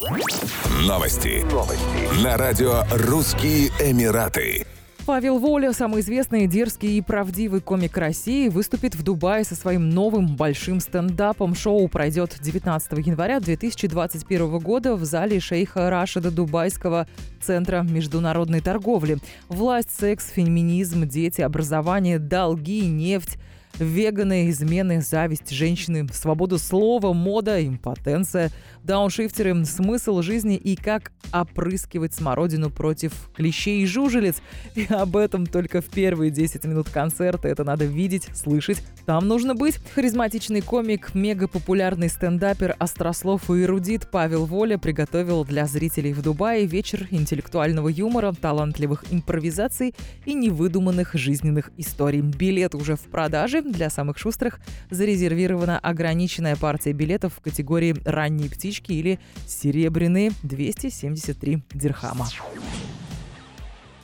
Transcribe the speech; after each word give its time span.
Новости. 0.00 1.44
Новости. 1.52 2.24
На 2.24 2.38
радио 2.38 2.84
«Русские 2.90 3.68
Эмираты». 3.78 4.64
Павел 5.04 5.38
Воля, 5.38 5.74
самый 5.74 6.00
известный, 6.00 6.46
дерзкий 6.46 6.96
и 6.96 7.02
правдивый 7.02 7.60
комик 7.60 7.98
России, 7.98 8.48
выступит 8.48 8.94
в 8.94 9.02
Дубае 9.02 9.44
со 9.44 9.54
своим 9.54 9.90
новым 9.90 10.36
большим 10.36 10.80
стендапом. 10.80 11.54
Шоу 11.54 11.86
пройдет 11.88 12.38
19 12.40 13.06
января 13.06 13.40
2021 13.40 14.58
года 14.60 14.96
в 14.96 15.04
зале 15.04 15.38
шейха 15.38 15.90
Рашида 15.90 16.30
Дубайского 16.30 17.06
Центра 17.42 17.82
международной 17.82 18.62
торговли. 18.62 19.18
Власть, 19.50 19.90
секс, 19.90 20.30
феминизм, 20.30 21.06
дети, 21.06 21.42
образование, 21.42 22.18
долги, 22.18 22.86
нефть– 22.86 23.36
Веганы, 23.78 24.50
измены, 24.50 25.00
зависть, 25.00 25.50
женщины, 25.50 26.06
свобода 26.12 26.58
слова, 26.58 27.12
мода, 27.12 27.66
импотенция, 27.66 28.50
дауншифтеры, 28.82 29.64
смысл 29.64 30.22
жизни 30.22 30.56
и 30.56 30.76
как 30.76 31.12
опрыскивать 31.32 32.14
смородину 32.14 32.70
против 32.70 33.12
клещей 33.34 33.82
и 33.82 33.86
жужелиц. 33.86 34.36
И 34.74 34.86
об 34.90 35.16
этом 35.16 35.46
только 35.46 35.80
в 35.80 35.86
первые 35.86 36.30
10 36.30 36.64
минут 36.64 36.90
концерта. 36.90 37.48
Это 37.48 37.64
надо 37.64 37.84
видеть, 37.84 38.28
слышать. 38.34 38.82
Там 39.06 39.28
нужно 39.28 39.54
быть. 39.54 39.78
Харизматичный 39.94 40.60
комик, 40.60 41.14
мегапопулярный 41.14 42.08
стендапер, 42.08 42.76
острослов 42.78 43.50
и 43.50 43.62
эрудит 43.62 44.10
Павел 44.10 44.46
Воля 44.46 44.78
приготовил 44.78 45.44
для 45.44 45.66
зрителей 45.66 46.12
в 46.12 46.22
Дубае 46.22 46.66
вечер 46.66 47.06
интеллектуального 47.10 47.88
юмора, 47.88 48.32
талантливых 48.32 49.04
импровизаций 49.10 49.94
и 50.26 50.34
невыдуманных 50.34 51.14
жизненных 51.14 51.70
историй. 51.76 52.20
Билет 52.20 52.74
уже 52.74 52.96
в 52.96 53.02
продаже. 53.02 53.59
Для 53.64 53.90
самых 53.90 54.18
шустрых 54.18 54.60
зарезервирована 54.90 55.78
ограниченная 55.78 56.56
партия 56.56 56.92
билетов 56.92 57.34
в 57.34 57.40
категории 57.40 57.96
«ранние 58.04 58.50
птички» 58.50 58.92
или 58.92 59.18
«серебряные» 59.46 60.32
273 60.42 61.62
дирхама. 61.74 62.26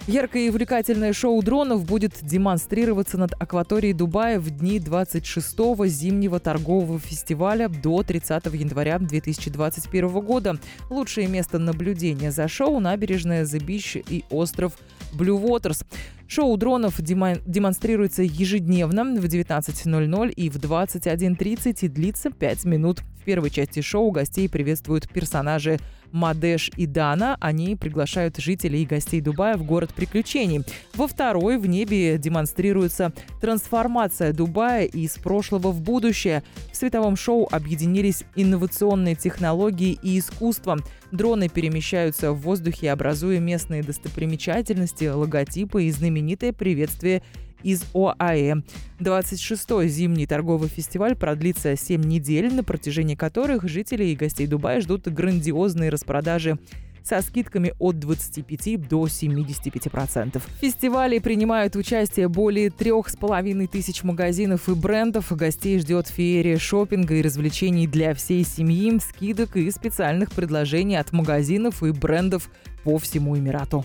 Яркое 0.09 0.43
и 0.43 0.51
увлекательное 0.51 1.13
шоу 1.13 1.43
дронов 1.43 1.85
будет 1.85 2.13
демонстрироваться 2.23 3.19
над 3.19 3.33
акваторией 3.41 3.93
Дубая 3.93 4.39
в 4.39 4.51
дни 4.51 4.79
26-го 4.79 5.85
зимнего 5.87 6.39
торгового 6.39 7.01
фестиваля 7.01 7.69
до 7.69 8.05
30 8.05 8.47
января 8.55 9.01
2021 9.01 10.09
года. 10.21 10.59
Лучшее 10.91 11.27
место 11.27 11.59
наблюдения 11.59 12.31
за 12.31 12.47
шоу– 12.47 12.79
набережная 12.81 13.43
The 13.43 13.59
Beach 13.59 14.05
и 14.09 14.25
остров 14.31 14.75
Blue 15.13 15.43
Waters. 15.43 15.85
Шоу 16.29 16.57
дронов 16.57 17.01
демонстрируется 17.01 18.23
ежедневно 18.23 19.05
в 19.05 19.25
19.00 19.25 20.31
и 20.31 20.51
в 20.51 20.57
21.30 20.57 21.79
и 21.81 21.89
длится 21.89 22.31
5 22.31 22.65
минут. 22.65 23.01
В 23.21 23.25
первой 23.25 23.51
части 23.51 23.81
шоу 23.81 24.13
гостей 24.13 24.49
приветствуют 24.49 25.09
персонажи 25.09 25.81
Мадеш 26.13 26.71
и 26.77 26.87
Дана. 26.87 27.37
Они 27.41 27.77
приглашают 27.77 28.37
жителей 28.37 28.83
и 28.83 28.87
гостей 28.87 29.21
Дубая 29.21 29.57
в 29.57 29.65
город 29.65 29.91
приключений. 29.95 30.63
Во 30.95 31.07
второй 31.07 31.59
в 31.59 31.67
небе 31.67 32.19
демонстрируется 32.19 33.13
трансформация 33.41 34.33
Дубая 34.33 34.85
из 34.85 35.13
прошлого 35.13 35.73
в 35.73 35.81
будущее. 35.81 36.43
В 36.73 36.77
световом 36.77 37.17
шоу 37.17 37.49
объединились 37.51 38.25
инновационные 38.35 39.15
технологии 39.15 39.99
и 40.03 40.19
искусство. 40.19 40.79
Дроны 41.13 41.49
перемещаются 41.49 42.33
в 42.33 42.41
воздухе, 42.41 42.91
образуя 42.91 43.39
местные 43.39 43.83
достопримечательности, 43.83 45.05
логотипы 45.05 45.85
и 45.85 45.91
знаменитое 45.91 46.53
приветствие 46.53 47.23
из 47.63 47.85
ОАЭ. 47.95 48.63
26-й 49.01 49.89
зимний 49.89 50.27
торговый 50.27 50.69
фестиваль 50.69 51.17
продлится 51.17 51.77
7 51.77 52.03
недель, 52.03 52.53
на 52.53 52.65
протяжении 52.65 53.15
которых 53.15 53.69
жители 53.69 54.05
и 54.05 54.17
гостей 54.17 54.47
Дубая 54.47 54.81
ждут 54.81 55.09
грандиозные 55.09 55.91
распродажи 55.91 56.59
со 57.07 57.23
скидками 57.23 57.73
от 57.79 57.99
25 58.01 58.89
до 58.89 59.07
75%. 59.07 60.41
В 60.41 60.61
фестивале 60.61 61.21
принимают 61.21 61.77
участие 61.77 62.29
более 62.29 62.71
трех 62.71 63.09
с 63.09 63.17
половиной 63.17 63.69
тысяч 63.69 64.03
магазинов 64.03 64.69
и 64.69 64.75
брендов. 64.75 65.31
Гостей 65.31 65.79
ждет 65.79 66.09
феерия 66.09 66.59
шопинга 66.59 67.15
и 67.15 67.23
развлечений 67.23 67.87
для 67.87 68.13
всей 68.15 68.45
семьи, 68.45 68.99
скидок 68.99 69.57
и 69.57 69.71
специальных 69.71 70.33
предложений 70.33 70.97
от 70.97 71.13
магазинов 71.13 71.83
и 71.85 71.93
брендов 71.93 72.51
по 72.83 72.99
всему 72.99 73.39
Эмирату. 73.39 73.85